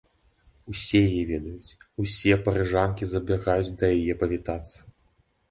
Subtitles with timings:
[0.71, 4.77] Усе яе ведаюць, усе парыжанкі забягаюць да яе павітацца.